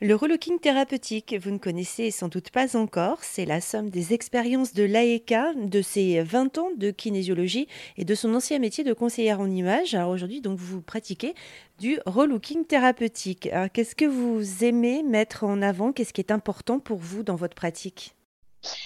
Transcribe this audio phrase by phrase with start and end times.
[0.00, 4.74] Le relooking thérapeutique, vous ne connaissez sans doute pas encore, c'est la somme des expériences
[4.74, 9.38] de l'AECA, de ses 20 ans de kinésiologie et de son ancien métier de conseillère
[9.38, 9.94] en image.
[9.94, 11.34] Alors aujourd'hui, donc, vous pratiquez
[11.78, 13.48] du relooking thérapeutique.
[13.72, 15.92] qu'est-ce que vous aimez mettre en avant?
[15.92, 18.16] Qu'est-ce qui est important pour vous dans votre pratique?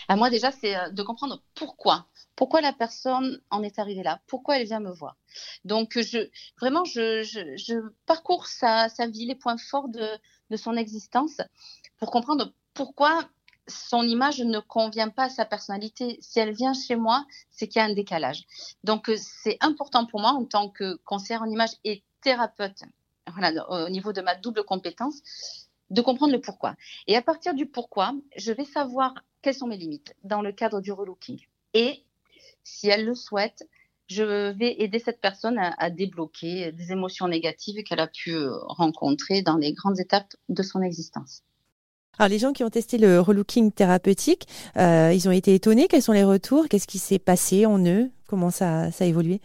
[0.09, 2.07] À moi déjà, c'est euh, de comprendre pourquoi.
[2.39, 4.21] Pourquoi la personne en est arrivée là?
[4.29, 5.17] Pourquoi elle vient me voir?
[5.65, 6.31] Donc, je,
[6.61, 7.75] vraiment, je, je,
[8.07, 10.07] parcours sa, sa, vie, les points forts de,
[10.49, 11.39] de son existence
[11.97, 13.29] pour comprendre pourquoi
[13.67, 16.17] son image ne convient pas à sa personnalité.
[16.21, 18.45] Si elle vient chez moi, c'est qu'il y a un décalage.
[18.85, 22.85] Donc, euh, c'est important pour moi en tant que conseillère en image et thérapeute,
[23.27, 25.23] voilà, au niveau de ma double compétence,
[25.91, 26.77] de comprendre le pourquoi.
[27.09, 30.81] Et à partir du pourquoi, je vais savoir quelles sont mes limites dans le cadre
[30.81, 31.45] du relooking.
[32.69, 33.67] Si elle le souhaite,
[34.09, 39.43] je vais aider cette personne à, débloquer des émotions négatives qu'elle a pu euh, rencontrer
[39.43, 41.43] dans les grandes étapes de son existence.
[42.19, 45.89] Alors les gens qui ont testé le relooking thérapeutique, euh, ils ont été étonnés.
[45.89, 46.69] Quels sont les retours?
[46.69, 48.11] Qu'est-ce qui s'est passé en eux?
[48.27, 49.41] Comment ça, ça a évolué?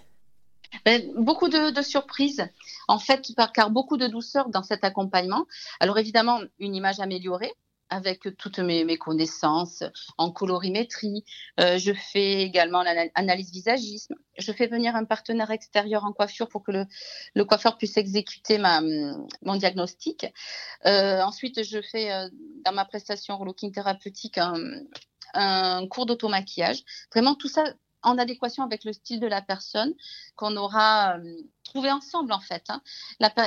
[0.86, 2.44] Ben, beaucoup de, surprises,
[2.88, 5.46] en fait, car beaucoup de douceur dans cet accompagnement.
[5.80, 7.54] Alors évidemment, une image améliorée
[7.94, 9.84] avec toutes mes, connaissances
[10.18, 11.24] en colorimétrie.
[11.60, 14.16] Euh, je fais également l'analyse visagisme.
[14.38, 16.72] Je fais venir un partenaire extérieur en coiffure pour que
[17.36, 20.26] le, coiffeur puisse exécuter mon diagnostic.
[20.86, 22.30] Euh, ensuite, je fais euh,
[22.66, 24.56] dans ma prestation relooking thérapeutique un,
[25.36, 26.84] un cours d'automaquillage.
[27.12, 27.64] Vraiment tout ça
[28.02, 29.94] en adéquation avec le style de la personne
[30.36, 31.18] qu'on aura
[31.64, 32.66] trouvé ensemble en fait.
[32.68, 32.82] Hein.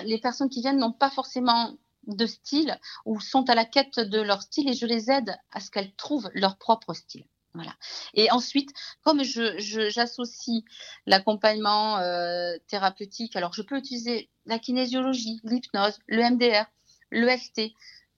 [0.04, 4.20] les personnes qui viennent n'ont pas forcément de style ou sont à la quête de
[4.20, 7.24] leur style et je les aide à ce qu'elles trouvent leur propre style.
[7.54, 7.74] Voilà.
[8.12, 8.70] Et ensuite,
[9.02, 10.62] comme j'associe
[11.06, 16.66] l'accompagnement euh, thérapeutique, alors je peux utiliser la kinésiologie, l'hypnose, le MDR,
[17.10, 17.72] le FT,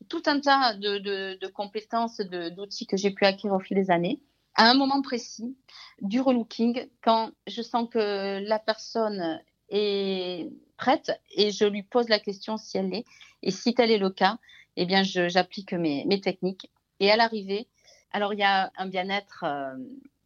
[0.08, 3.90] tout un tas de, de, de compétences, d'outils que j'ai pu acquérir au fil des
[3.92, 4.20] années
[4.58, 5.56] à un moment précis
[6.02, 12.18] du relooking quand je sens que la personne est prête et je lui pose la
[12.18, 13.04] question si elle l'est.
[13.42, 14.38] Et si tel est le cas,
[14.76, 16.70] eh bien, j'applique mes, techniques.
[17.00, 17.68] Et à l'arrivée,
[18.12, 19.74] alors il y a un bien-être euh,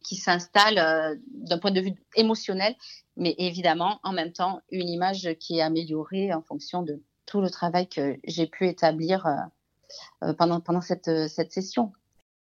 [0.03, 2.75] qui s'installe euh, d'un point de vue émotionnel,
[3.17, 7.49] mais évidemment, en même temps, une image qui est améliorée en fonction de tout le
[7.49, 11.91] travail que j'ai pu établir euh, pendant, pendant cette, cette session.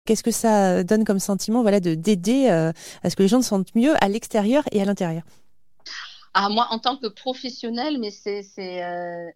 [0.06, 3.48] Qu'est-ce que ça donne comme sentiment voilà, de d'aider à ce que les gens se
[3.48, 5.24] sentent mieux à l'extérieur et à l'intérieur?
[6.34, 9.30] Ah, Moi, en tant que professionnel, mais c'est euh,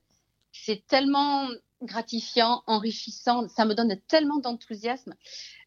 [0.52, 1.48] c'est tellement
[1.82, 5.14] gratifiant, enrichissant, ça me donne tellement d'enthousiasme.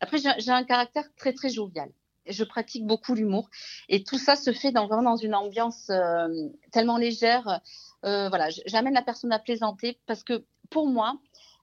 [0.00, 1.90] Après, j'ai un caractère très, très jovial.
[2.26, 3.48] Je pratique beaucoup l'humour
[3.88, 6.28] et tout ça se fait dans, vraiment dans une ambiance euh,
[6.72, 7.60] tellement légère.
[8.02, 11.14] voilà, j'amène la personne à plaisanter parce que pour moi,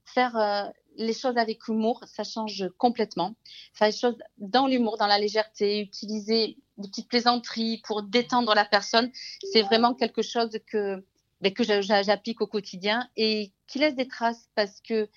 [0.06, 3.36] faire les choses avec humour, ça change complètement.
[3.74, 8.66] Faire les choses dans l'humour, dans la légèreté, utiliser des petites plaisanteries pour détendre la
[8.66, 9.10] personne,
[9.52, 11.04] c'est vraiment quelque chose que,
[11.42, 15.10] ben, que j'applique au quotidien et qui laisse des traces parce que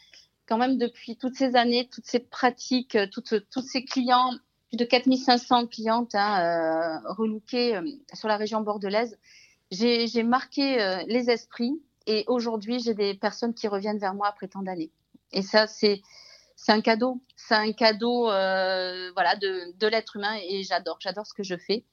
[0.47, 4.33] quand même depuis toutes ces années, toutes ces pratiques, toutes, tous ces clients,
[4.69, 7.83] plus de 4500 clientes hein, euh, relookées euh,
[8.15, 9.19] sur la région bordelaise,
[9.71, 14.49] j'ai marqué euh, les esprits et aujourd'hui j'ai des personnes qui reviennent vers moi après
[14.49, 14.91] tant d'années.
[15.33, 16.03] Et ça, c'est
[16.69, 17.21] un cadeau.
[17.37, 20.99] C'est un cadeau euh, voilà, de, l'être humain et j'adore.
[21.01, 21.85] J'adore ce que je fais.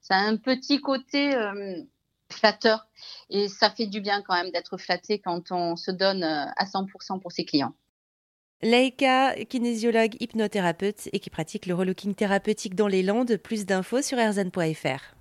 [0.00, 1.82] Ça a un petit côté euh,
[2.30, 2.86] flatteur
[3.30, 6.64] et ça fait du bien quand même d'être flatté quand on se donne euh, à
[6.64, 7.74] 100% pour ses clients.
[8.62, 13.36] Laïka, kinésiologue hypnothérapeute et qui pratique le relooking thérapeutique dans les Landes.
[13.36, 15.14] Plus d'infos sur erzan.fr.